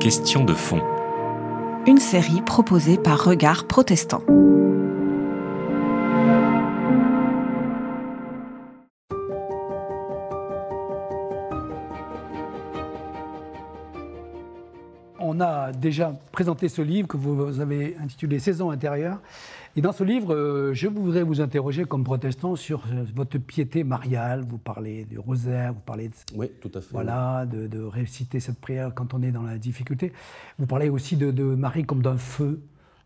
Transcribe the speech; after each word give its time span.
Question 0.00 0.44
de 0.44 0.54
fond. 0.54 0.82
Une 1.86 1.98
série 1.98 2.42
proposée 2.42 2.96
par 2.98 3.22
Regard 3.24 3.64
Protestant. 3.64 4.22
Déjà 15.88 16.12
présenté 16.32 16.68
ce 16.68 16.82
livre 16.82 17.08
que 17.08 17.16
vous 17.16 17.60
avez 17.60 17.96
intitulé 17.98 18.38
Saison 18.38 18.70
intérieure. 18.70 19.18
Et 19.76 19.80
dans 19.80 19.92
ce 19.92 20.02
livre, 20.04 20.34
euh, 20.34 20.74
je 20.74 20.88
voudrais 20.88 21.22
vous 21.22 21.40
interroger 21.40 21.84
comme 21.84 22.02
protestant 22.04 22.56
sur 22.56 22.82
euh, 22.92 23.04
votre 23.14 23.38
piété 23.38 23.84
mariale. 23.84 24.44
Vous 24.46 24.58
parlez 24.58 25.04
du 25.04 25.18
rosaire, 25.18 25.72
vous 25.72 25.80
parlez 25.80 26.08
de, 26.08 26.14
Oui, 26.34 26.50
tout 26.60 26.70
à 26.74 26.80
fait. 26.80 26.88
voilà, 26.90 27.46
de, 27.46 27.66
de 27.66 27.80
réciter 27.82 28.40
cette 28.40 28.58
prière 28.60 28.92
quand 28.94 29.14
on 29.14 29.22
est 29.22 29.30
dans 29.30 29.42
la 29.44 29.56
difficulté. 29.56 30.12
Vous 30.58 30.66
parlez 30.66 30.88
aussi 30.88 31.16
de, 31.16 31.30
de 31.30 31.44
Marie 31.44 31.84
comme 31.84 32.02
d'un 32.02 32.16
feu, 32.16 32.60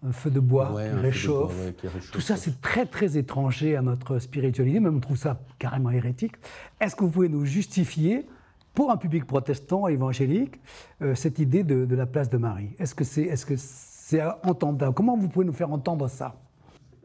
un 0.04 0.12
feu 0.12 0.30
de 0.30 0.40
bois 0.40 0.72
Ouais, 0.72 0.88
qui 0.88 0.96
de 0.96 1.00
réchauffe. 1.00 1.54
bois, 1.54 1.64
ouais, 1.66 1.72
qui 1.74 1.86
réchauffe. 1.88 2.10
Tout 2.10 2.20
ça, 2.20 2.36
c'est 2.36 2.60
très, 2.62 2.86
très 2.86 3.18
étranger 3.18 3.76
à 3.76 3.82
notre 3.82 4.18
spiritualité. 4.18 4.80
Même 4.80 4.96
on 4.96 5.00
trouve 5.00 5.18
ça 5.18 5.40
carrément 5.58 5.90
hérétique. 5.90 6.32
Est-ce 6.80 6.96
que 6.96 7.04
vous 7.04 7.10
pouvez 7.10 7.28
nous 7.28 7.44
justifier, 7.44 8.26
pour 8.74 8.90
un 8.90 8.96
public 8.96 9.26
protestant 9.26 9.86
évangélique, 9.88 10.56
euh, 11.02 11.14
cette 11.14 11.38
idée 11.38 11.62
de, 11.62 11.94
la 11.94 12.06
place 12.06 12.30
de 12.30 12.38
Marie 12.38 12.70
Est-ce 12.78 12.94
que 12.94 13.04
c'est 13.04 13.22
est 13.22 13.34
-ce 13.34 13.56
c'est 13.56 14.22
entendable? 14.42 14.94
Comment 14.94 15.16
vous 15.16 15.28
pouvez 15.28 15.46
nous 15.46 15.52
faire 15.54 15.72
entendre 15.72 16.08
ça? 16.08 16.34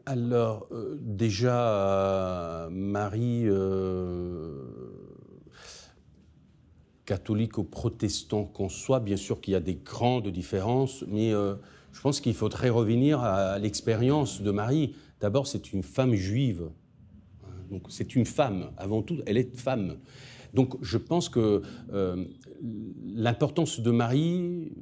Alors, 0.04 0.66
euh, 0.72 0.98
déjà, 1.00 2.68
Marie, 2.70 3.44
euh, 3.46 4.64
catholique 7.04 7.56
ou 7.58 7.64
protestant 7.64 8.44
qu'on 8.44 8.68
soit, 8.68 9.00
bien 9.00 9.16
sûr 9.16 9.40
qu'il 9.40 9.52
y 9.52 9.56
a 9.56 9.60
des 9.60 9.76
grandes 9.76 10.28
différences, 10.28 11.04
mais 11.08 11.32
je 11.92 12.00
pense 12.02 12.20
qu'il 12.20 12.34
faudrait 12.34 12.68
revenir 12.70 13.20
à, 13.20 13.58
l'expérience 13.58 14.42
de 14.42 14.50
Marie. 14.50 14.94
D'abord, 15.20 15.46
c'est 15.46 15.72
une 15.72 15.82
femme 15.82 16.14
juive. 16.14 16.68
Donc, 17.70 17.82
c'est 17.88 18.14
une 18.14 18.26
femme, 18.26 18.70
avant 18.76 19.02
tout, 19.02 19.18
elle 19.26 19.38
est 19.38 19.56
femme. 19.56 19.96
Donc, 20.54 20.76
je 20.82 20.98
pense 20.98 21.28
que 21.28 21.62
euh, 21.92 22.24
l'importance 23.14 23.80
de 23.80 23.90
Marie 23.90 24.72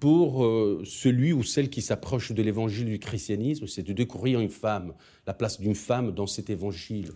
pour 0.00 0.44
euh, 0.44 0.82
celui 0.84 1.32
ou 1.32 1.42
celle 1.42 1.70
qui 1.70 1.80
s'approche 1.80 2.32
de 2.32 2.42
l'évangile 2.42 2.86
du 2.86 2.98
christianisme, 2.98 3.66
c'est 3.66 3.82
de 3.82 3.92
découvrir 3.92 4.40
une 4.40 4.48
femme, 4.48 4.94
la 5.26 5.34
place 5.34 5.60
d'une 5.60 5.76
femme 5.76 6.12
dans 6.12 6.26
cet 6.26 6.50
évangile. 6.50 7.10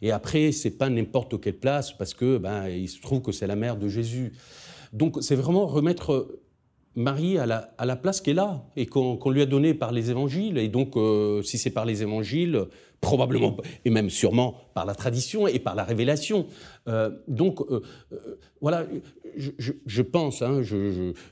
Et 0.00 0.10
après, 0.10 0.52
c'est 0.52 0.70
pas 0.70 0.88
n'importe 0.88 1.40
quelle 1.40 1.58
place 1.58 1.92
parce 1.92 2.14
que 2.14 2.38
ben, 2.38 2.68
il 2.68 2.88
se 2.88 3.00
trouve 3.00 3.20
que 3.20 3.32
c'est 3.32 3.46
la 3.46 3.56
mère 3.56 3.76
de 3.76 3.88
Jésus. 3.88 4.32
Donc, 4.92 5.18
c'est 5.20 5.36
vraiment 5.36 5.66
remettre 5.66 6.40
Marie 7.00 7.38
à 7.38 7.46
la, 7.46 7.72
à 7.78 7.86
la 7.86 7.96
place 7.96 8.20
qu'elle 8.20 8.38
a 8.38 8.64
et 8.76 8.86
qu'on 8.86 9.30
lui 9.30 9.42
a 9.42 9.46
donnée 9.46 9.74
par 9.74 9.92
les 9.92 10.10
évangiles. 10.10 10.58
Et 10.58 10.68
donc, 10.68 10.96
euh, 10.96 11.42
si 11.42 11.58
c'est 11.58 11.70
par 11.70 11.84
les 11.84 12.02
évangiles, 12.02 12.66
probablement, 13.00 13.56
et 13.84 13.90
même 13.90 14.10
sûrement 14.10 14.56
par 14.74 14.84
la 14.84 14.94
tradition 14.94 15.48
et 15.48 15.58
par 15.58 15.74
la 15.74 15.84
révélation. 15.84 16.46
Euh, 16.88 17.10
donc, 17.26 17.60
euh, 17.62 17.80
voilà, 18.60 18.86
je, 19.36 20.02
pense, 20.02 20.42
hein, 20.42 20.62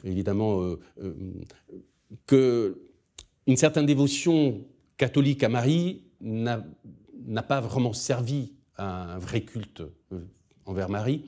évidemment, 0.05 0.77
que 2.27 2.80
une 3.46 3.56
certaine 3.56 3.86
dévotion 3.86 4.64
catholique 4.96 5.42
à 5.42 5.48
Marie 5.48 6.02
n'a 6.20 6.62
pas 7.46 7.61
vraiment 7.61 7.92
servi 7.92 8.52
à 8.77 9.14
un 9.14 9.19
vrai 9.19 9.42
culte 9.42 9.83
envers 10.64 10.89
Marie. 10.89 11.24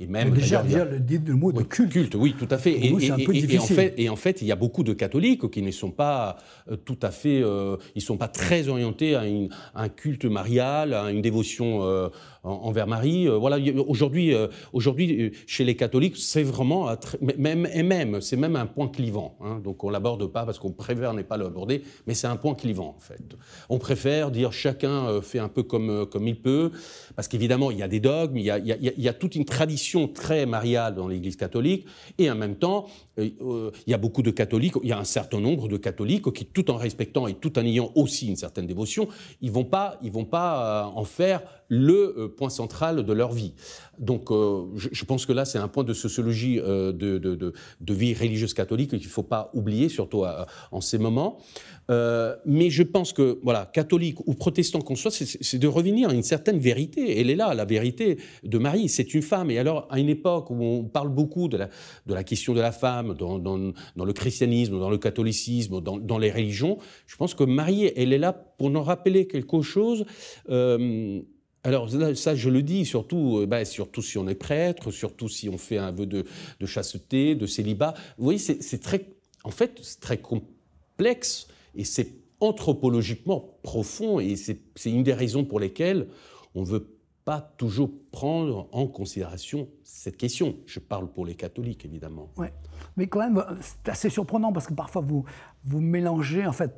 Et 0.00 0.06
même, 0.06 0.30
Mais 0.30 0.36
Déjà, 0.40 0.62
le, 0.62 1.34
mot 1.34 1.52
de 1.52 1.58
oui, 1.58 1.64
culte. 1.68 2.14
oui, 2.14 2.34
tout 2.38 2.48
à 2.50 2.56
fait. 2.56 2.72
Et- 2.72 2.86
et 2.86 3.58
en 3.58 3.66
fait, 3.66 3.94
et 3.98 4.08
en 4.08 4.16
fait, 4.16 4.40
il 4.40 4.46
y 4.48 4.52
a 4.52 4.56
beaucoup 4.56 4.84
de 4.84 4.94
catholiques 4.94 5.50
qui 5.50 5.60
ne 5.60 5.70
sont 5.70 5.90
pas 5.90 6.38
euh, 6.70 6.76
tout 6.76 6.96
à 7.02 7.10
fait, 7.10 7.42
euh, 7.42 7.76
ils 7.94 8.00
sont 8.00 8.16
pas 8.16 8.28
très 8.28 8.68
orientés 8.68 9.14
à, 9.14 9.26
une- 9.26 9.50
à 9.74 9.82
un 9.82 9.88
culte 9.90 10.24
marial, 10.24 10.94
à 10.94 11.10
une 11.10 11.20
dévotion 11.20 11.82
euh, 11.84 12.08
en- 12.42 12.52
envers 12.52 12.86
Marie. 12.86 13.28
Euh, 13.28 13.36
voilà, 13.36 13.58
aujourd'hui, 13.86 14.32
euh, 14.34 14.46
aujourd'hui, 14.72 15.32
chez 15.46 15.62
les 15.64 15.76
catholiques, 15.76 16.16
c'est 16.16 16.42
vraiment 16.42 16.88
même 17.36 17.68
et 17.74 17.82
même, 17.82 18.22
c'est 18.22 18.38
même 18.38 18.56
un 18.56 18.66
point 18.66 18.88
clivant. 18.88 19.36
hein. 19.42 19.60
donc 19.62 19.84
on 19.84 19.90
l'aborde 19.90 20.26
pas 20.32 20.46
parce 20.46 20.58
qu'on 20.58 20.72
préfère 20.72 21.12
n'est 21.12 21.22
pas 21.22 21.36
l'aborder, 21.36 21.82
mais 22.06 22.14
c'est 22.14 22.26
un 22.28 22.36
point 22.36 22.54
clivant 22.54 22.94
en 22.96 23.00
fait. 23.00 23.20
On 23.68 23.76
préfère 23.78 24.30
dire 24.30 24.52
chacun 24.54 25.20
fait 25.20 25.38
un 25.38 25.48
peu 25.48 25.62
comme 25.62 26.06
comme 26.06 26.26
il 26.26 26.40
peut, 26.40 26.70
parce 27.14 27.28
qu'évidemment 27.28 27.70
il 27.70 27.76
y 27.78 27.82
a 27.82 27.88
des 27.88 28.00
dogmes, 28.00 28.38
y 28.38 28.50
a- 28.50 28.58
il 28.58 28.66
y 28.66 28.72
a- 28.72 28.76
il 28.96 29.02
y 29.02 29.08
a 29.08 29.12
toute 29.12 29.34
une 29.34 29.44
tradition 29.44 29.81
très 30.08 30.46
mariale 30.46 30.94
dans 30.94 31.08
l'Église 31.08 31.36
catholique, 31.36 31.86
et 32.18 32.30
en 32.30 32.34
même 32.34 32.56
temps 32.56 32.86
euh, 33.18 33.28
euh, 33.42 33.70
il 33.86 33.90
y 33.90 33.94
a 33.94 33.98
beaucoup 33.98 34.22
de 34.22 34.30
catholiques, 34.30 34.74
il 34.82 34.88
y 34.88 34.92
a 34.92 34.98
un 34.98 35.04
certain 35.04 35.40
nombre 35.40 35.68
de 35.68 35.76
catholiques 35.76 36.32
qui, 36.32 36.46
tout 36.46 36.70
en 36.70 36.76
respectant 36.76 37.26
et 37.26 37.34
tout 37.34 37.58
en 37.58 37.62
ayant 37.62 37.90
aussi 37.94 38.28
une 38.28 38.36
certaine 38.36 38.66
dévotion, 38.66 39.08
ils 39.40 39.50
vont 39.50 39.62
vont 40.02 40.24
pas 40.24 40.86
euh, 40.86 40.98
en 40.98 41.04
faire 41.04 41.42
le 41.68 42.34
point 42.36 42.50
central 42.50 43.04
de 43.04 43.12
leur 43.12 43.32
vie. 43.32 43.54
Donc, 44.02 44.32
euh, 44.32 44.64
je, 44.76 45.04
pense 45.04 45.26
que 45.26 45.32
là, 45.32 45.44
c'est 45.44 45.58
un 45.58 45.68
point 45.68 45.84
de 45.84 45.94
sociologie 45.94 46.58
euh, 46.58 46.92
de, 46.92 47.94
vie 47.94 48.14
religieuse 48.14 48.52
catholique 48.52 48.90
qu'il 48.90 48.98
ne 48.98 49.04
faut 49.04 49.22
pas 49.22 49.50
oublier, 49.54 49.88
surtout 49.88 50.24
à- 50.24 50.46
en 50.72 50.80
ces 50.80 50.98
moments. 50.98 51.38
Euh, 51.88 52.34
mais 52.44 52.68
je 52.68 52.82
pense 52.82 53.12
que, 53.12 53.38
voilà, 53.44 53.70
catholique 53.72 54.18
ou 54.26 54.34
protestant 54.34 54.80
qu'on 54.80 54.96
soit, 54.96 55.12
c'est- 55.12 55.58
de 55.58 55.68
revenir 55.68 56.08
à 56.08 56.14
une 56.14 56.24
certaine 56.24 56.58
vérité. 56.58 57.20
Elle 57.20 57.30
est 57.30 57.36
là, 57.36 57.54
la 57.54 57.64
vérité 57.64 58.18
de 58.42 58.58
Marie. 58.58 58.88
C'est 58.88 59.14
une 59.14 59.22
femme. 59.22 59.52
Et 59.52 59.58
alors, 59.58 59.86
à 59.88 60.00
une 60.00 60.08
époque 60.08 60.50
où 60.50 60.60
on 60.60 60.82
parle 60.84 61.08
beaucoup 61.08 61.48
de 61.48 61.56
la, 61.56 62.24
question 62.24 62.54
de 62.54 62.60
la 62.60 62.72
femme 62.72 63.14
dans, 63.14 63.38
le 63.38 64.12
christianisme, 64.12 64.80
dans 64.80 64.90
le 64.90 64.98
catholicisme, 64.98 65.80
dans, 65.80 66.18
les 66.18 66.32
religions, 66.32 66.78
je 67.06 67.16
pense 67.16 67.34
que 67.34 67.44
Marie, 67.44 67.92
elle 67.94 68.12
est 68.12 68.18
là 68.18 68.32
pour 68.32 68.70
nous 68.70 68.82
rappeler 68.82 69.28
quelque 69.28 69.62
chose. 69.62 70.04
euh, 70.50 71.22
alors 71.64 71.88
ça, 72.16 72.34
je 72.34 72.50
le 72.50 72.62
dis, 72.62 72.84
surtout, 72.84 73.38
euh, 73.38 73.46
ben, 73.46 73.64
surtout 73.64 74.02
si 74.02 74.18
on 74.18 74.28
est 74.28 74.34
prêtre, 74.34 74.90
surtout 74.90 75.28
si 75.28 75.48
on 75.48 75.58
fait 75.58 75.78
un 75.78 75.92
vœu 75.92 76.06
de, 76.06 76.24
de 76.58 76.66
chasteté, 76.66 77.34
de 77.34 77.46
célibat. 77.46 77.94
Vous 78.18 78.24
voyez, 78.24 78.38
c'est 78.38 78.80
très, 78.80 79.06
en 79.44 79.52
fait, 79.52 79.78
c'est 79.82 80.00
très 80.00 80.18
complexe 80.18 81.46
et 81.76 81.84
c'est 81.84 82.14
anthropologiquement 82.40 83.58
profond 83.62 84.18
et 84.18 84.34
c'est 84.34 84.58
une 84.86 85.04
des 85.04 85.14
raisons 85.14 85.44
pour 85.44 85.60
lesquelles 85.60 86.08
on 86.56 86.64
veut 86.64 86.88
pas 87.24 87.40
toujours 87.56 87.90
prendre 88.10 88.68
en 88.72 88.86
considération 88.88 89.68
cette 89.84 90.16
question. 90.16 90.56
Je 90.66 90.80
parle 90.80 91.06
pour 91.08 91.24
les 91.24 91.34
catholiques, 91.36 91.84
évidemment. 91.84 92.30
Ouais. 92.36 92.52
Mais 92.96 93.06
quand 93.06 93.20
même, 93.20 93.42
c'est 93.60 93.88
assez 93.90 94.10
surprenant 94.10 94.52
parce 94.52 94.66
que 94.66 94.74
parfois 94.74 95.02
vous, 95.02 95.24
vous 95.64 95.80
mélangez, 95.80 96.44
en 96.44 96.52
fait, 96.52 96.72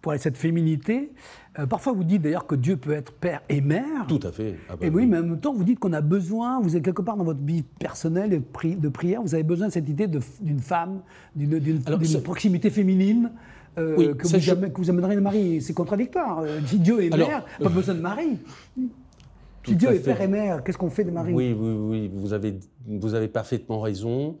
pour 0.00 0.14
cette 0.16 0.36
féminité. 0.36 1.10
euh, 1.58 1.66
parfois 1.66 1.92
vous 1.92 2.04
dites 2.04 2.22
d'ailleurs 2.22 2.46
que 2.46 2.54
Dieu 2.54 2.76
peut 2.76 2.92
être 2.92 3.12
père 3.12 3.42
et 3.48 3.60
mère. 3.60 4.06
Tout 4.06 4.20
à 4.22 4.30
fait. 4.30 4.54
Ah 4.68 4.76
bah 4.76 4.86
Et 4.86 4.90
oui, 4.90 5.06
mais 5.06 5.18
en 5.18 5.22
même 5.24 5.40
temps, 5.40 5.52
vous 5.52 5.64
dites 5.64 5.80
qu'on 5.80 5.92
a 5.92 6.00
besoin, 6.00 6.60
vous 6.60 6.76
êtes 6.76 6.84
quelque 6.84 7.02
part 7.02 7.16
dans 7.16 7.24
votre 7.24 7.42
vie 7.42 7.62
personnelle 7.62 8.30
de, 8.30 8.38
pri- 8.38 8.78
de 8.78 8.88
prière, 8.88 9.20
vous 9.22 9.34
avez 9.34 9.42
besoin 9.42 9.66
de 9.66 9.72
cette 9.72 9.88
idée 9.88 10.06
d'une 10.06 10.60
femme, 10.60 11.00
d'une 11.34 12.04
ça- 12.04 12.20
proximité 12.20 12.70
féminine. 12.70 13.32
euh, 13.78 13.94
Oui, 13.98 14.16
que, 14.16 14.26
vous 14.28 14.38
je- 14.38 14.50
amène- 14.52 14.72
que 14.72 14.78
vous 14.80 14.90
amènerez 14.90 15.16
de 15.16 15.20
Marie. 15.20 15.60
C'est 15.60 15.74
contradictoire. 15.74 16.40
Euh, 16.40 16.60
Si 16.66 16.78
Dieu 16.78 17.02
est 17.02 17.12
Alors, 17.12 17.28
mère, 17.28 17.44
pas 17.60 17.68
besoin 17.68 17.94
de 17.96 18.00
Marie. 18.00 18.38
Tout 19.62 19.72
Si 19.72 19.76
Dieu 19.76 19.92
est 19.94 20.00
père 20.00 20.20
et 20.20 20.28
mère, 20.28 20.64
qu'est-ce 20.64 20.78
qu'on 20.78 20.90
fait 20.90 21.04
de 21.04 21.10
Marie 21.10 21.32
Oui, 21.34 21.52
oui, 21.58 21.72
oui, 21.78 22.10
vous 22.12 22.32
avez, 22.32 22.54
vous 22.86 23.14
avez 23.14 23.28
parfaitement 23.28 23.80
raison. 23.80 24.38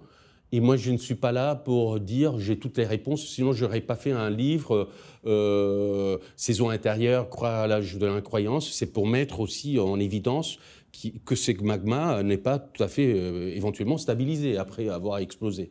Et 0.52 0.58
moi, 0.60 0.76
je 0.76 0.90
ne 0.90 0.96
suis 0.96 1.14
pas 1.14 1.30
là 1.30 1.54
pour 1.54 2.00
dire 2.00 2.38
j'ai 2.38 2.58
toutes 2.58 2.76
les 2.78 2.86
réponses, 2.86 3.24
sinon 3.26 3.52
je 3.52 3.64
n'aurais 3.64 3.82
pas 3.82 3.94
fait 3.94 4.10
un 4.12 4.30
livre, 4.30 4.88
euh, 5.26 6.18
Saison 6.36 6.70
intérieure, 6.70 7.28
croire 7.28 7.60
à 7.60 7.66
l'âge 7.68 7.98
de 7.98 8.06
l'incroyance. 8.06 8.72
C'est 8.72 8.92
pour 8.92 9.06
mettre 9.06 9.38
aussi 9.40 9.78
en 9.78 10.00
évidence 10.00 10.58
qui- 10.90 11.20
que 11.24 11.36
ce 11.36 11.52
magma 11.62 12.22
n'est 12.24 12.36
pas 12.38 12.58
tout 12.58 12.82
à 12.82 12.88
fait 12.88 13.12
euh, 13.14 13.54
éventuellement 13.54 13.96
stabilisé 13.98 14.56
après 14.56 14.88
avoir 14.88 15.18
explosé. 15.18 15.70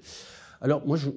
Alors 0.61 0.85
moi, 0.85 0.95
je, 0.95 1.09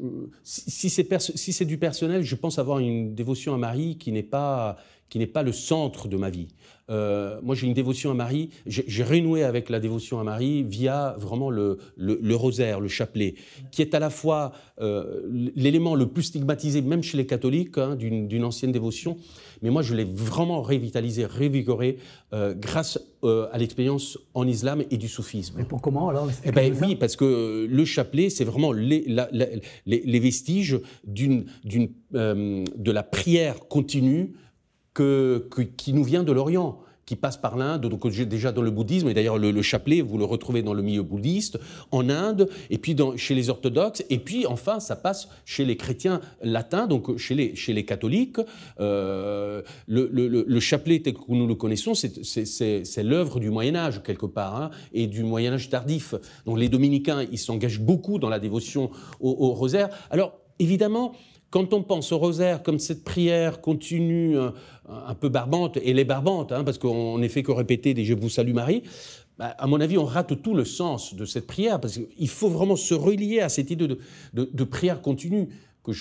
si, 0.43 0.71
si 0.71 0.91
c'est 0.91 1.05
perso- 1.05 1.33
si 1.37 1.53
c'est 1.53 1.65
du 1.65 1.77
personnel, 1.79 2.23
je 2.23 2.35
pense 2.35 2.59
avoir 2.59 2.79
une 2.81 3.15
dévotion 3.15 3.55
à 3.55 3.59
Marie 3.59 3.97
qui 3.97 4.11
n'est 4.11 4.23
pas 4.25 4.77
qui 5.13 5.19
n'est 5.19 5.27
pas 5.27 5.43
le 5.43 5.53
centre 5.53 6.09
de 6.09 6.17
ma 6.17 6.31
vie. 6.31 6.49
Euh, 6.89 7.39
moi, 7.43 7.55
j'ai 7.55 7.67
une 7.67 7.75
dévotion 7.75 8.11
à 8.11 8.15
Marie. 8.15 8.49
J'ai 8.67 9.05
renoué 9.05 9.43
avec 9.45 9.69
la 9.69 9.79
dévotion 9.79 10.19
à 10.21 10.25
Marie 10.25 10.63
via 10.63 11.15
vraiment 11.19 11.51
le, 11.51 11.77
le, 11.97 12.19
le 12.23 12.35
rosaire, 12.35 12.81
le 12.81 12.89
chapelet, 12.89 13.35
qui 13.71 13.83
est 13.83 13.95
à 13.95 13.99
la 13.99 14.09
fois 14.09 14.53
euh, 14.81 15.21
l'élément 15.55 15.95
le 15.97 16.07
plus 16.07 16.23
stigmatisé, 16.23 16.81
même 16.81 17.03
chez 17.03 17.19
les 17.19 17.27
catholiques, 17.27 17.77
hein, 17.77 17.95
d'une 17.95 18.43
ancienne 18.45 18.73
dévotion. 18.73 19.19
Mais 19.61 19.69
moi, 19.69 19.83
je 19.83 19.95
l'ai 19.95 20.05
vraiment 20.05 20.63
révitalisé, 20.63 21.27
révigoré 21.27 21.99
euh, 22.33 22.55
grâce 22.55 22.99
à 23.53 23.59
l'expérience 23.59 24.19
en 24.35 24.49
islam 24.49 24.83
et 24.91 24.97
du 24.97 25.09
soufisme. 25.09 25.55
Mais 25.59 25.65
pour 25.65 25.81
comment 25.83 26.09
alors 26.09 26.27
Eh 26.45 26.51
ben 26.53 26.75
oui, 26.83 26.97
parce 26.97 27.17
que 27.17 27.69
le 27.71 27.85
chapelet, 27.85 28.31
c'est 28.31 28.45
vraiment 28.45 28.73
les, 28.73 29.05
la- 29.07 29.29
la- 29.31 29.47
les- 29.87 30.03
les 30.05 30.19
vestiges 30.21 30.81
d'une, 31.05 31.45
de 32.13 32.91
la 32.93 33.03
prière 33.03 33.69
continue 33.69 34.33
qui 34.95 35.93
nous 35.93 36.05
vient 36.05 36.23
de 36.23 36.33
l'Orient. 36.33 36.79
qui 37.05 37.17
passe 37.17 37.37
par 37.37 37.57
l'Inde, 37.57 37.89
donc 37.89 38.07
déjà 38.27 38.53
dans 38.53 38.63
le 38.63 38.71
bouddhisme, 38.71 39.09
et 39.09 39.15
d'ailleurs 39.15 39.37
le, 39.37 39.61
chapelet, 39.61 40.03
vous 40.03 40.19
le 40.19 40.25
retrouvez 40.25 40.63
dans 40.63 40.73
le 40.73 40.83
milieu 40.83 41.03
bouddhiste, 41.03 41.59
en 41.91 42.09
Inde, 42.09 42.49
et 42.71 42.79
puis 42.79 42.97
chez 43.17 43.35
les 43.35 43.51
orthodoxes, 43.51 44.05
et 44.09 44.19
puis 44.19 44.47
enfin 44.47 44.79
ça 44.79 44.95
passe 44.95 45.29
chez 45.45 45.65
les 45.65 45.77
chrétiens 45.77 46.21
latins, 46.43 46.87
donc 46.87 47.19
chez 47.19 47.35
les, 47.35 47.85
catholiques. 47.85 48.39
Euh, 48.79 49.63
le, 49.89 50.09
le, 50.13 50.61
chapelet 50.61 51.01
tel 51.01 51.15
que 51.15 51.21
nous 51.29 51.49
le 51.49 51.57
connaissons, 51.57 51.95
c'est 51.95 53.03
l'œuvre 53.03 53.41
du 53.41 53.51
Moyen 53.51 53.75
Âge 53.75 54.01
quelque 54.05 54.27
part, 54.27 54.55
hein, 54.55 54.71
et 54.93 55.09
du 55.09 55.25
Moyen 55.25 55.55
Âge 55.55 55.69
tardif. 55.69 56.15
Donc 56.47 56.59
les 56.61 56.69
dominicains, 56.69 57.27
ils 57.33 57.39
s'engagent 57.39 57.81
beaucoup 57.81 58.21
dans 58.21 58.29
la 58.29 58.39
dévotion 58.39 58.91
au, 59.19 59.31
au 59.41 59.53
rosaire. 59.55 59.89
Alors 60.11 60.39
évidemment, 60.61 61.15
quand 61.53 61.75
on 61.75 61.83
pense 61.83 62.13
au 62.13 62.19
rosaire 62.19 62.63
comme 62.63 62.79
cette 62.79 63.05
prière 63.05 63.61
continue, 63.61 64.39
euh, 64.39 64.51
un, 64.89 65.15
peu 65.15 65.29
barbante, 65.29 65.77
et 65.77 65.91
elle 65.91 65.99
est 65.99 66.05
barbante, 66.05 66.53
hein, 66.53 66.65
parce 66.65 66.79
qu'on 66.79 67.19
n'est 67.19 67.29
fait 67.29 67.43
que 67.43 67.53
répéter 67.53 67.95
des 67.95 68.05
Je 68.05 68.15
vous 68.15 68.29
salue 68.29 68.53
Marie, 68.53 68.83
bah, 69.39 69.55
à 69.59 69.67
mon 69.67 69.81
avis, 69.81 69.99
on 69.99 70.05
rate 70.05 70.43
tout 70.43 70.55
le 70.55 70.65
sens 70.65 71.15
de 71.15 71.25
cette 71.25 71.47
prière, 71.47 71.81
parce 71.81 71.99
qu'il 71.99 72.29
faut 72.29 72.49
vraiment 72.49 72.77
se 72.77 72.95
relier 72.95 73.41
à 73.41 73.49
cette 73.49 73.71
idée 73.71 73.89
de 74.33 74.65
prière 74.65 75.01
continue 75.03 75.49
que 75.83 75.93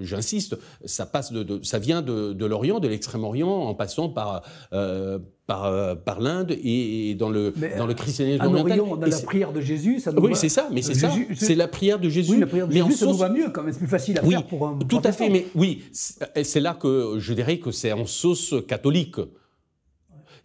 j'insiste, 0.00 0.56
ça, 0.84 1.06
passe 1.06 1.32
de, 1.32 1.60
ça 1.64 1.78
vient 1.78 2.02
de, 2.02 2.44
l'Orient, 2.44 2.80
de 2.80 2.88
l'Extrême-Orient, 2.88 3.48
en 3.48 3.74
passant 3.74 4.08
par, 4.08 4.42
euh, 4.72 5.18
par, 5.46 5.64
euh, 5.66 5.94
par 5.94 6.20
l'Inde 6.20 6.56
et, 6.62 7.14
dans, 7.14 7.30
le, 7.30 7.52
dans 7.78 7.86
le 7.86 7.94
christianisme 7.94 8.44
oriental. 8.44 8.80
Orient, 8.80 8.98
on 8.98 9.02
a 9.02 9.06
la 9.06 9.20
prière 9.20 9.52
de 9.52 9.60
Jésus, 9.60 10.00
ça 10.00 10.12
nous 10.12 10.20
Oui, 10.20 10.32
c'est 10.34 10.48
ça, 10.48 10.68
mais 10.72 10.82
c'est 10.82 10.94
ça. 10.94 11.12
C'est 11.34 11.54
la 11.54 11.68
prière 11.68 11.98
de 11.98 12.08
Jésus. 12.08 12.32
Oui, 12.32 12.40
la 12.40 12.46
prière 12.46 12.66
de 12.66 12.72
Jésus, 12.72 12.92
ça 12.92 13.06
nous 13.06 13.14
va 13.14 13.28
mieux 13.28 13.50
quand 13.50 13.62
même, 13.62 13.72
c'est 13.72 13.78
plus 13.78 13.88
facile 13.88 14.18
à 14.18 14.22
faire 14.22 14.46
pour 14.46 14.66
un 14.66 14.78
Tout 14.88 15.00
à 15.04 15.12
fait, 15.12 15.28
mais 15.28 15.46
oui, 15.54 15.84
c'est 15.92 16.60
là 16.60 16.74
que 16.74 17.16
je 17.18 17.32
dirais 17.32 17.58
que 17.58 17.70
c'est 17.70 17.92
en 17.92 18.06
sauce 18.06 18.54
catholique. 18.66 19.16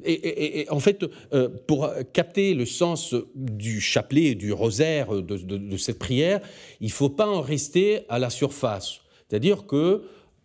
Et, 0.03 0.65
en 0.71 0.79
fait, 0.79 1.05
euh, 1.31 1.47
pour 1.67 1.87
capter 2.11 2.55
le 2.55 2.65
sens 2.65 3.13
du 3.35 3.79
chapelet 3.79 4.31
et 4.31 4.35
du 4.35 4.51
rosaire 4.51 5.21
de, 5.21 5.77
cette 5.77 5.99
prière, 5.99 6.41
il 6.79 6.87
ne 6.87 6.91
faut 6.91 7.09
pas 7.09 7.27
en 7.27 7.41
rester 7.41 8.01
à 8.09 8.17
la 8.17 8.31
surface. 8.31 9.01
C'est-à-dire 9.29 9.67
que 9.67 10.01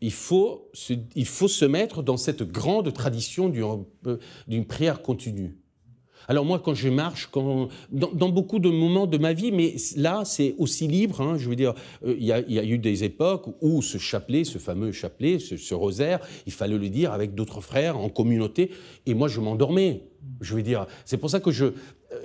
il 0.07 0.13
faut, 0.13 0.71
se, 0.73 0.93
il 1.17 1.27
faut 1.27 1.49
se 1.49 1.65
mettre 1.65 2.01
dans 2.01 2.17
cette 2.17 2.45
grande 2.45 2.93
tradition 2.93 3.53
d'une 4.47 4.65
prière 4.65 5.03
continue. 5.03 5.59
Alors 6.29 6.45
moi, 6.45 6.61
quand 6.65 6.75
je 6.75 6.89
marche, 6.89 7.29
dans, 7.91 8.29
beaucoup 8.29 8.61
de 8.61 8.71
moments 8.71 9.09
de 9.09 9.19
ma 9.19 9.33
vie, 9.33 9.51
mais 9.51 9.75
là, 9.97 10.23
c'est 10.25 10.55
aussi 10.59 10.87
libre. 10.87 11.21
Hein, 11.21 11.39
je 11.39 11.49
veux 11.49 11.57
dire, 11.57 11.75
euh, 12.05 12.15
il 12.17 12.25
y, 12.25 12.33
a 12.33 12.65
eu 12.65 12.79
des 12.79 13.03
époques 13.03 13.49
où 13.61 13.83
ce 13.83 13.99
chapelet, 13.99 14.45
ce 14.45 14.59
fameux 14.59 14.93
chapelet, 14.93 15.41
ce, 15.41 15.75
rosaire, 15.75 16.21
il 16.47 16.53
fallait 16.53 16.79
le 16.79 16.89
dire 16.89 17.13
avec 17.13 17.35
d'autres 17.35 17.61
frères 17.61 17.99
en 17.99 18.09
communauté, 18.09 18.71
et 19.07 19.15
moi, 19.15 19.27
je 19.27 19.41
m'endormais. 19.41 20.05
Je 20.41 20.55
veux 20.55 20.63
dire, 20.63 20.87
c'est 21.05 21.17
pour 21.17 21.31
ça 21.31 21.41
que 21.41 21.51
euh, 21.51 21.73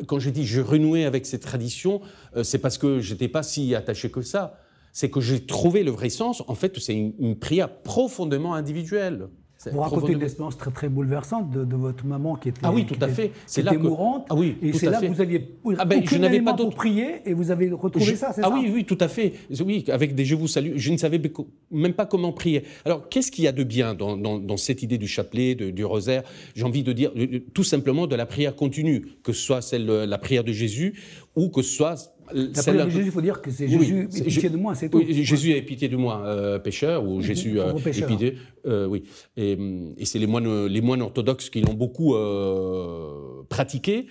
quand 0.06 0.20
je 0.20 0.30
dis 0.30 0.46
je 0.46 0.62
renouais 0.62 1.06
avec 1.06 1.26
cette 1.26 1.42
tradition, 1.42 2.02
euh, 2.36 2.44
c'est 2.44 2.60
parce 2.60 2.78
que 2.78 3.00
j'étais 3.00 3.28
pas 3.28 3.42
si 3.42 3.74
attaché 3.74 4.12
que 4.12 4.22
ça. 4.22 4.60
C'est 4.92 5.10
que 5.10 5.22
j'ai 5.22 5.46
trouvé 5.46 5.84
le 5.84 5.92
vrai 5.92 6.10
sens. 6.10 6.44
En 6.48 6.56
fait, 6.56 6.78
c'est 6.80 6.96
une 6.96 7.36
prière 7.38 7.82
profondément 7.82 8.54
individuelle. 8.54 9.30
Vous 9.70 9.80
racontez 9.80 10.14
une 10.14 10.22
expérience 10.24 10.58
très 10.58 10.72
très 10.72 10.90
bouleversante 10.90 11.52
de, 11.52 11.76
votre 11.76 12.06
maman 12.06 12.36
qui 12.36 12.50
était, 12.50 12.62
ah 12.64 12.72
oui, 12.72 12.86
tout 12.86 12.98
à 13.00 13.08
fait. 13.08 13.32
C'est 13.46 13.62
là 13.62 13.74
mourante. 13.74 14.26
Ah 14.30 14.36
oui, 14.36 14.58
et 14.62 14.74
c'est 14.74 14.90
là 14.90 15.00
que 15.00 15.06
vous 15.06 15.22
aviez 15.22 15.56
ah 15.78 15.86
ben, 15.86 16.04
je 16.04 16.18
n'avais 16.18 16.42
pas 16.42 16.54
pour 16.54 16.74
prier 16.74 17.22
et 17.26 17.34
vous 17.34 17.52
avez 17.52 17.70
retrouvé 17.70 18.16
ça, 18.16 18.32
c'est 18.34 18.42
ah 18.44 18.48
ça 18.48 18.54
oui, 18.54 18.72
oui, 18.74 18.86
tout 18.86 18.98
à 19.00 19.08
fait. 19.08 19.34
Oui, 19.64 19.84
avec 19.90 20.16
des 20.16 20.26
je 20.26 20.36
vous 20.36 20.48
salue. 20.48 20.74
Je 20.76 20.92
ne 20.92 20.98
savais 20.98 21.22
même 21.70 21.94
pas 21.94 22.06
comment 22.06 22.32
prier. 22.32 22.64
Alors, 22.86 23.10
qu'est-ce 23.10 23.32
qu'il 23.32 23.44
y 23.44 23.48
a 23.48 23.52
de 23.52 23.64
bien 23.64 23.94
dans, 23.94 24.18
dans, 24.18 24.58
cette 24.58 24.84
idée 24.84 24.98
du 24.98 25.08
chapelet, 25.08 25.56
du 25.56 25.86
rosaire? 25.86 26.24
J'ai 26.56 26.64
envie 26.64 26.84
de 26.84 26.94
dire 26.94 27.12
tout 27.54 27.64
simplement 27.64 28.08
de 28.08 28.16
la 28.16 28.26
prière 28.26 28.56
continue, 28.56 29.06
que 29.24 29.34
ce 29.34 29.42
soit 29.42 29.62
celle 29.62 29.86
la 29.86 30.18
prière 30.18 30.44
de 30.44 30.52
Jésus 30.52 31.00
ou 31.36 31.50
que 31.50 31.62
ce 31.62 31.76
soit 31.76 31.96
la 32.34 32.90
Jésus, 32.90 33.06
il 33.06 33.12
faut 33.12 33.22
dire 33.22 33.42
que 33.42 33.52
c'est 33.52 33.68
Jésus, 33.68 34.08
oui, 34.12 34.22
pitié 34.24 34.50
de 34.50 34.58
moi, 34.58 34.76
c'est 34.76 34.90
tout. 34.90 34.98
Oui, 34.98 35.24
Jésus 35.24 35.56
a 35.56 35.62
pitié 35.62 35.90
de 35.90 35.98
moi, 35.98 36.24
euh, 36.26 36.60
pécheur, 36.60 37.08
ou 37.08 37.22
Jésus 37.22 37.60
a 37.60 37.74
pitié. 37.74 38.38
Euh, 38.66 38.86
oui. 38.88 39.04
Et, 39.38 39.58
et 39.98 40.06
c'est 40.06 40.20
les 40.20 40.28
moines, 40.28 40.66
les 40.66 40.82
moines 40.82 41.02
orthodoxes 41.02 41.50
qui 41.50 41.62
l'ont 41.62 41.74
beaucoup 41.74 42.16
euh, 42.16 43.44
pratiqué. 43.50 44.08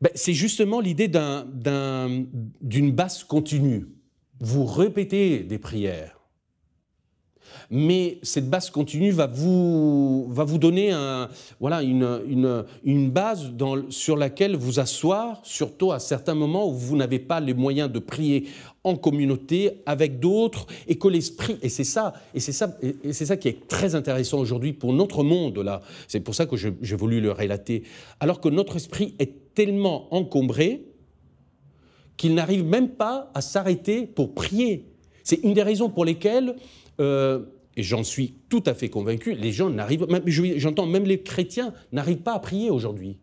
Ben, 0.00 0.10
c'est 0.14 0.34
justement 0.34 0.80
l'idée 0.80 1.08
d'une 1.08 2.92
basse 2.92 3.24
continue. 3.24 3.86
Vous 4.40 4.66
répétez 4.66 5.40
des 5.40 5.58
prières 5.58 6.15
mais 7.70 8.18
cette 8.22 8.48
base 8.48 8.70
continue 8.70 9.10
va 9.10 9.26
vous, 9.26 10.26
va 10.30 10.44
vous 10.44 10.58
donner 10.58 10.90
un, 10.92 11.28
voilà, 11.60 11.82
une, 11.82 12.20
une, 12.28 12.64
une 12.84 13.10
base 13.10 13.52
sur 13.90 14.16
laquelle 14.16 14.56
vous 14.56 14.80
asseoir, 14.80 15.40
surtout 15.42 15.92
à 15.92 15.98
certains 15.98 16.34
moments 16.34 16.68
où 16.68 16.74
vous 16.74 16.96
n'avez 16.96 17.18
pas 17.18 17.40
les 17.40 17.54
moyens 17.54 17.90
de 17.90 17.98
prier 17.98 18.48
en 18.84 18.94
communauté 18.94 19.82
avec 19.84 20.20
d'autres 20.20 20.66
et 20.86 20.96
que 20.96 21.08
l'esprit 21.08 21.58
et 21.60 21.68
c'est 21.68 21.82
ça 21.82 22.12
et 22.34 22.40
c'est 22.40 22.52
ça 22.52 22.78
et 22.80 23.12
c'est 23.12 23.26
ça 23.26 23.36
qui 23.36 23.48
est 23.48 23.66
très 23.66 23.96
intéressant 23.96 24.38
aujourd'hui 24.38 24.72
pour 24.72 24.92
notre 24.92 25.24
monde 25.24 25.58
là. 25.58 25.82
C'est 26.06 26.20
pour 26.20 26.36
ça 26.36 26.46
que 26.46 26.56
j'ai 26.56 26.96
voulu 26.96 27.20
le 27.20 27.32
relater. 27.32 27.82
Alors 28.20 28.40
que 28.40 28.48
notre 28.48 28.76
esprit 28.76 29.16
est 29.18 29.54
tellement 29.54 30.14
encombré 30.14 30.84
qu'il 32.16 32.34
n'arrive 32.34 32.64
même 32.64 32.90
pas 32.90 33.30
à 33.34 33.40
s'arrêter 33.40 34.06
pour 34.06 34.34
prier. 34.34 34.84
C'est 35.24 35.42
une 35.42 35.54
des 35.54 35.62
raisons 35.62 35.90
pour 35.90 36.04
lesquelles 36.04 36.54
euh, 37.00 37.40
et 37.76 37.82
j'en 37.82 38.02
suis 38.04 38.34
tout 38.48 38.62
à 38.66 38.74
fait 38.74 38.88
convaincu, 38.88 39.34
les 39.34 39.52
gens 39.52 39.70
n'arrivent, 39.70 40.06
j'entends 40.56 40.86
même 40.86 41.04
les 41.04 41.22
chrétiens 41.22 41.74
n'arrivent 41.92 42.22
pas 42.22 42.34
à 42.34 42.38
prier 42.38 42.70
aujourd'hui. 42.70 43.18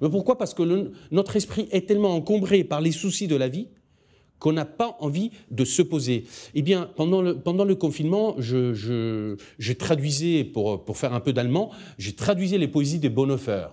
Mais 0.00 0.08
pourquoi? 0.08 0.38
Parce 0.38 0.54
que 0.54 0.92
notre 1.10 1.36
esprit 1.36 1.68
est 1.72 1.88
tellement 1.88 2.14
encombré 2.14 2.62
par 2.62 2.80
les 2.80 2.92
soucis 2.92 3.26
de 3.26 3.36
la 3.36 3.48
vie 3.48 3.68
qu'on 4.38 4.52
n'a 4.52 4.64
pas 4.64 4.96
envie 5.00 5.32
de 5.50 5.64
se 5.64 5.82
poser. 5.82 6.24
Eh 6.54 6.62
bien, 6.62 6.88
pendant 6.94 7.22
le, 7.22 7.40
pendant 7.40 7.64
le 7.64 7.74
confinement, 7.74 8.36
je, 8.38 8.72
je, 8.72 9.72
traduisais, 9.72 10.44
pour, 10.44 10.84
pour 10.84 10.96
faire 10.96 11.12
un 11.12 11.18
peu 11.18 11.32
d'allemand, 11.32 11.72
j'ai 11.98 12.14
traduisé 12.14 12.56
les 12.56 12.68
poésies 12.68 13.00
de 13.00 13.08
Bonhoeffer. 13.08 13.68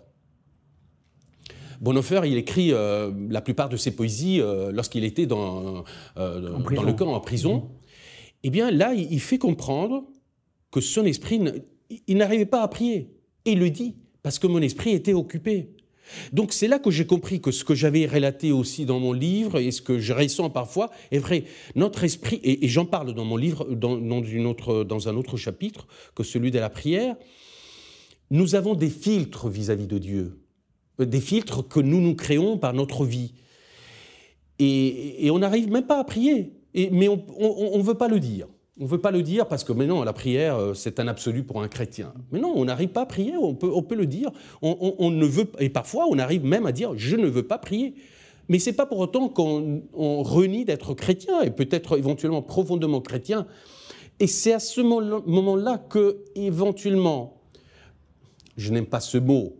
Bonhoeffer, 1.81 2.21
il 2.25 2.37
écrit 2.37 2.71
euh, 2.71 3.11
la 3.29 3.41
plupart 3.41 3.69
de 3.69 3.77
ses 3.77 3.91
poésies 3.91 4.41
euh, 4.41 4.71
lorsqu'il 4.71 5.03
était 5.03 5.27
dans, 5.27 5.83
euh, 6.17 6.41
dans 6.41 6.83
le 6.83 6.93
camp, 6.93 7.13
en 7.13 7.19
prison. 7.19 7.57
Mm-hmm. 7.57 8.31
Eh 8.43 8.49
bien, 8.49 8.71
là, 8.71 8.93
il 8.93 9.19
fait 9.19 9.37
comprendre 9.37 10.05
que 10.75 10.81
son 10.81 11.05
esprit, 11.05 11.39
il 12.05 12.17
n'arrivait 12.17 12.45
pas 12.45 12.61
à 12.61 12.67
prier. 12.67 13.09
Et 13.45 13.53
il 13.53 13.59
le 13.59 13.69
dit, 13.69 13.95
parce 14.23 14.39
que 14.39 14.47
mon 14.47 14.61
esprit 14.61 14.91
était 14.91 15.13
occupé. 15.13 15.69
Donc 16.33 16.51
c'est 16.51 16.67
là 16.67 16.79
que 16.79 16.91
j'ai 16.91 17.05
compris 17.05 17.39
que 17.39 17.49
ce 17.51 17.63
que 17.63 17.73
j'avais 17.73 18.05
relaté 18.05 18.51
aussi 18.51 18.85
dans 18.85 18.99
mon 18.99 19.13
livre 19.13 19.57
et 19.57 19.71
ce 19.71 19.81
que 19.81 19.99
je 19.99 20.11
ressens 20.11 20.49
parfois 20.49 20.91
est 21.11 21.19
vrai. 21.19 21.45
Notre 21.75 22.03
esprit, 22.03 22.41
et, 22.43 22.67
j'en 22.67 22.85
parle 22.85 23.13
dans 23.13 23.23
mon 23.23 23.37
livre, 23.37 23.63
dans, 23.73 24.21
une 24.21 24.45
autre, 24.45 24.83
dans 24.83 25.07
un 25.07 25.15
autre 25.15 25.37
chapitre 25.37 25.87
que 26.13 26.23
celui 26.23 26.51
de 26.51 26.59
la 26.59 26.69
prière, 26.69 27.15
nous 28.31 28.55
avons 28.55 28.75
des 28.75 28.89
filtres 28.89 29.47
vis-à-vis 29.47 29.87
de 29.87 29.97
Dieu, 29.97 30.41
des 30.99 31.21
filtres 31.21 31.65
que 31.65 31.79
nous 31.79 32.01
nous 32.01 32.15
créons 32.15 32.57
par 32.57 32.73
notre 32.73 33.05
vie. 33.05 33.33
Et, 34.59 35.29
on 35.31 35.39
n'arrive 35.39 35.71
même 35.71 35.87
pas 35.87 36.01
à 36.01 36.03
prier, 36.03 36.51
mais 36.73 37.07
on 37.07 37.77
ne 37.77 37.83
veut 37.83 37.93
pas 37.93 38.09
le 38.09 38.19
dire. 38.19 38.47
On 38.77 38.83
ne 38.83 38.89
veut 38.89 38.99
pas 38.99 39.11
le 39.11 39.23
dire 39.23 39.47
parce 39.47 39.63
que 39.63 39.71
mais 39.71 39.87
non, 39.87 40.03
la 40.03 40.11
prière, 40.11 40.57
euh, 40.57 40.73
c'est 40.73 40.99
un 40.99 41.07
absolu 41.07 41.43
pour 41.43 41.61
un 41.61 41.69
chrétien. 41.69 42.13
Mais 42.31 42.39
non, 42.39 42.51
on 42.55 42.65
n'arrive 42.65 42.89
pas 42.89 43.01
à 43.01 43.05
prier, 43.05 43.37
on 43.37 43.55
peut, 43.55 43.71
on 43.73 43.81
peut 43.81 43.95
le 43.95 44.05
dire. 44.05 44.31
On, 44.61 45.11
ne 45.11 45.25
veut, 45.25 45.49
et 45.59 45.69
parfois, 45.69 46.07
on 46.09 46.19
arrive 46.19 46.43
même 46.43 46.65
à 46.65 46.73
dire 46.73 46.91
je 46.97 47.15
ne 47.15 47.27
veux 47.27 47.43
pas 47.43 47.57
prier. 47.57 47.95
Mais 48.49 48.59
ce 48.59 48.69
n'est 48.69 48.75
pas 48.75 48.85
pour 48.85 48.99
autant 48.99 49.29
qu'on 49.29 49.81
renie 50.23 50.65
d'être 50.65 50.93
chrétien 50.93 51.41
et 51.41 51.51
peut-être 51.51 51.97
éventuellement 51.97 52.41
profondément 52.41 52.99
chrétien. 52.99 53.47
Et 54.19 54.27
c'est 54.27 54.53
à 54.53 54.59
ce 54.59 54.81
moment-là 54.81 55.77
que, 55.77 56.23
éventuellement, 56.35 57.41
je 58.57 58.71
n'aime 58.71 58.85
pas 58.85 58.99
ce 58.99 59.17
mot 59.17 59.55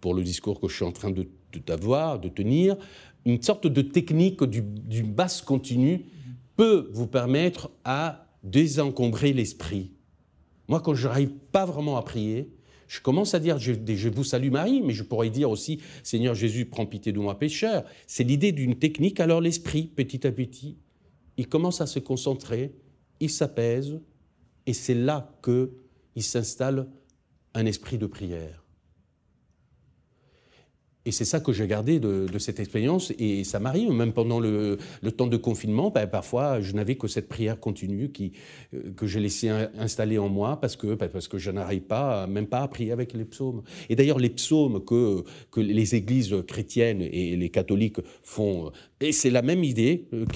pour 0.00 0.14
le 0.14 0.22
discours 0.22 0.60
que 0.60 0.68
je 0.68 0.76
suis 0.76 0.84
en 0.84 0.92
train 0.92 1.10
de, 1.10 1.28
d'avoir, 1.66 2.18
de 2.18 2.28
tenir, 2.28 2.76
une 3.26 3.40
sorte 3.42 3.66
de 3.66 3.82
technique 3.82 4.42
du, 4.44 4.62
du 4.62 5.02
basse 5.02 5.42
continu 5.42 6.06
peut 6.56 6.88
vous 6.92 7.06
permettre 7.06 7.70
à 7.84 8.25
désencombrer 8.42 9.32
l'esprit. 9.32 9.92
Moi, 10.68 10.80
quand 10.80 10.94
je 10.94 11.06
n'arrive 11.06 11.32
pas 11.52 11.64
vraiment 11.64 11.96
à 11.96 12.02
prier, 12.02 12.50
je 12.88 13.00
commence 13.00 13.34
à 13.34 13.40
dire 13.40 13.58
je, 13.58 14.08
vous 14.08 14.24
salue 14.24 14.50
Marie, 14.50 14.80
mais 14.80 14.92
je 14.92 15.02
pourrais 15.02 15.30
dire 15.30 15.50
aussi 15.50 15.80
Seigneur 16.02 16.34
Jésus, 16.34 16.66
prends 16.66 16.86
pitié 16.86 17.12
de 17.12 17.18
moi 17.18 17.38
pécheur. 17.38 17.84
C'est 18.06 18.24
l'idée 18.24 18.52
d'une 18.52 18.76
technique. 18.76 19.20
Alors 19.20 19.40
l'esprit, 19.40 19.84
petit 19.84 20.26
à 20.26 20.32
petit, 20.32 20.76
il 21.36 21.48
commence 21.48 21.80
à 21.80 21.86
se 21.86 21.98
concentrer, 21.98 22.74
il 23.20 23.30
s'apaise, 23.30 24.00
et 24.66 24.72
c'est 24.72 24.94
là 24.94 25.36
que 25.42 25.72
il 26.14 26.22
s'installe 26.22 26.88
un 27.54 27.66
esprit 27.66 27.98
de 27.98 28.06
prière. 28.06 28.65
Et 31.06 31.12
c'est 31.12 31.24
ça 31.24 31.40
que 31.40 31.52
j'ai 31.52 31.66
gardé 31.68 32.00
de, 32.00 32.38
cette 32.38 32.60
expérience. 32.60 33.12
Et 33.18 33.44
ça 33.44 33.60
m'arrive, 33.60 33.90
même 33.92 34.12
pendant 34.12 34.40
le, 34.40 34.78
temps 35.16 35.28
de 35.28 35.36
confinement, 35.36 35.90
ben, 35.90 36.06
parfois 36.06 36.60
je 36.60 36.72
n'avais 36.72 36.96
que 36.96 37.06
cette 37.08 37.28
prière 37.28 37.58
continue 37.58 38.10
qui, 38.10 38.32
euh, 38.74 38.92
que 38.96 39.06
j'ai 39.06 39.20
laissé 39.20 39.48
installer 39.48 40.18
en 40.18 40.28
moi 40.28 40.60
parce 40.60 40.76
que, 40.76 40.94
ben, 40.94 41.08
parce 41.08 41.28
que 41.28 41.38
je 41.38 41.50
n'arrive 41.50 41.82
pas, 41.82 42.26
même 42.26 42.46
pas 42.46 42.60
à 42.60 42.68
prier 42.68 42.92
avec 42.92 43.14
les 43.14 43.24
psaumes. 43.24 43.62
Et 43.88 43.94
d'ailleurs, 43.96 44.18
les 44.18 44.30
psaumes 44.30 44.84
que, 44.84 45.22
que 45.52 45.60
les 45.60 45.94
églises 45.94 46.34
chrétiennes 46.46 47.02
et 47.02 47.36
les 47.36 47.48
catholiques 47.48 48.00
font, 48.22 48.72
et 49.00 49.12
c'est 49.12 49.30
la 49.30 49.42
même 49.42 49.62
idée. 49.62 50.08
Euh, 50.12 50.26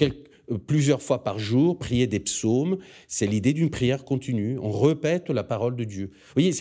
plusieurs 0.57 1.01
fois 1.01 1.23
par 1.23 1.39
jour, 1.39 1.77
prier 1.77 2.07
des 2.07 2.19
psaumes, 2.19 2.77
c'est 3.07 3.27
l'idée 3.27 3.53
d'une 3.53 3.69
prière 3.69 4.03
continue. 4.03 4.57
On 4.59 4.71
répète 4.71 5.29
la 5.29 5.43
parole 5.43 5.75
de 5.75 5.83
Dieu. 5.83 6.11
Vous 6.13 6.41
voyez, 6.41 6.51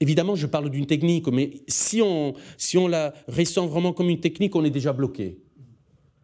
évidemment, 0.00 0.34
je 0.34 0.46
parle 0.46 0.70
d'une 0.70 0.86
technique, 0.86 1.26
mais 1.28 1.50
si 1.68 2.02
on, 2.02 2.34
si 2.56 2.78
on 2.78 2.88
la 2.88 3.14
ressent 3.28 3.66
vraiment 3.66 3.92
comme 3.92 4.08
une 4.08 4.20
technique, 4.20 4.54
on 4.56 4.64
est 4.64 4.70
déjà 4.70 4.92
bloqué. 4.92 5.38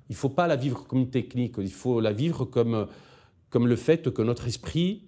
Il 0.09 0.12
ne 0.12 0.16
faut 0.16 0.28
pas 0.28 0.47
la 0.47 0.57
vivre 0.57 0.87
comme 0.87 1.00
une 1.00 1.11
technique, 1.11 1.54
il 1.59 1.71
faut 1.71 2.00
la 2.00 2.12
vivre 2.12 2.45
comme, 2.45 2.87
comme 3.50 3.66
le 3.66 3.76
fait 3.76 4.12
que 4.12 4.23
notre 4.23 4.47
esprit 4.47 5.04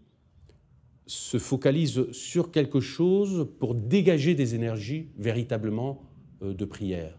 se 1.07 1.39
focalise 1.39 2.11
sur 2.13 2.51
quelque 2.51 2.81
chose 2.81 3.49
pour 3.59 3.75
dégager 3.75 4.35
des 4.35 4.55
énergies 4.55 5.11
véritablement 5.19 6.03
euh, 6.43 6.55
de 6.55 6.65
prière. 6.65 7.19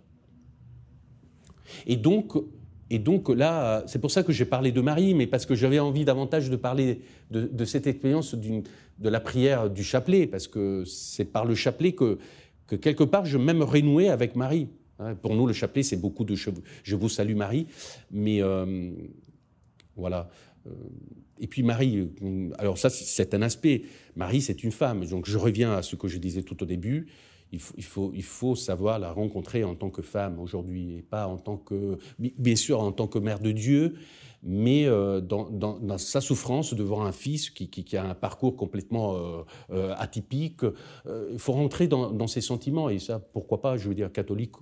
Et 1.85 1.95
donc, 1.95 2.33
et 2.89 2.99
donc 2.99 3.29
là, 3.29 3.83
c'est 3.87 3.99
pour 3.99 4.11
ça 4.11 4.23
que 4.23 4.31
j'ai 4.31 4.45
parlé 4.45 4.71
de 4.71 4.81
Marie, 4.81 5.13
mais 5.15 5.25
parce 5.25 5.45
que 5.45 5.55
j'avais 5.55 5.79
envie 5.79 6.05
davantage 6.05 6.49
de 6.49 6.55
parler 6.55 7.01
de, 7.31 7.65
cette 7.65 7.87
expérience 7.87 8.35
de 8.35 9.09
la 9.09 9.19
prière 9.19 9.69
du 9.69 9.83
chapelet, 9.83 10.27
parce 10.27 10.47
que 10.47 10.83
c'est 10.85 11.25
par 11.25 11.45
le 11.45 11.55
chapelet 11.55 11.93
que, 11.93 12.19
que 12.67 12.75
quelque 12.75 13.03
part 13.03 13.25
je 13.25 13.37
m'aime 13.37 13.63
renouer 13.63 14.09
avec 14.09 14.35
Marie. 14.35 14.69
Hein, 14.99 15.15
pour 15.15 15.35
nous, 15.35 15.47
le 15.47 15.53
chapelet, 15.53 15.83
c'est 15.83 15.97
beaucoup 15.97 16.23
de 16.23 16.35
je, 16.35 16.95
vous 16.95 17.09
salue 17.09 17.35
Marie, 17.35 17.67
mais 18.11 18.41
euh, 18.41 18.91
voilà. 19.95 20.29
Euh, 20.67 20.71
et 21.39 21.47
puis 21.47 21.63
Marie, 21.63 22.09
alors 22.59 22.77
ça, 22.77 22.89
c'est 22.89 23.33
un 23.33 23.41
aspect. 23.41 23.83
Marie, 24.15 24.41
c'est 24.41 24.63
une 24.63 24.71
femme. 24.71 25.05
Donc 25.05 25.27
je 25.27 25.37
reviens 25.37 25.73
à 25.73 25.81
ce 25.81 25.95
que 25.95 26.07
je 26.07 26.17
disais 26.17 26.43
tout 26.43 26.61
au 26.63 26.65
début 26.65 27.07
il 27.77 28.23
faut, 28.23 28.55
savoir 28.55 28.99
la 28.99 29.11
rencontrer 29.11 29.63
en 29.63 29.75
tant 29.75 29.89
que 29.89 30.01
femme 30.01 30.39
aujourd'hui, 30.39 30.97
et 30.97 31.01
pas 31.01 31.27
en 31.27 31.37
tant 31.37 31.57
que, 31.57 31.97
bien 32.19 32.55
sûr, 32.55 32.81
en 32.81 32.91
tant 32.91 33.07
que 33.07 33.19
mère 33.19 33.39
de 33.39 33.51
Dieu, 33.51 33.95
mais 34.43 34.85
euh, 34.85 35.21
dans, 35.21 35.97
sa 35.97 36.21
souffrance 36.21 36.73
devant 36.73 37.03
un 37.03 37.11
fils 37.11 37.49
qui, 37.49 37.97
a 37.97 38.03
un 38.03 38.13
parcours 38.13 38.55
complètement 38.55 39.15
euh, 39.15 39.43
euh, 39.71 39.93
atypique. 39.97 40.61
il 41.31 41.39
faut 41.39 41.53
rentrer 41.53 41.87
dans, 41.87 42.27
ses 42.27 42.41
sentiments, 42.41 42.89
et 42.89 42.99
ça, 42.99 43.19
pourquoi 43.19 43.61
pas, 43.61 43.77
je 43.77 43.87
veux 43.87 43.95
dire, 43.95 44.11
catholique 44.11 44.53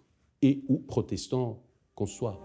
et 0.42 0.64
ou 0.68 0.78
protestant 0.78 1.64
qu'on 1.96 2.06
soit. 2.06 2.42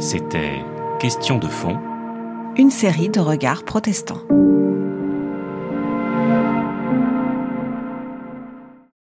C'était 0.00 0.62
Question 0.98 1.38
de 1.38 1.46
fond 1.46 1.78
une 2.58 2.70
série 2.72 3.08
de 3.08 3.20
regards 3.20 3.62
protestants. 3.62 4.22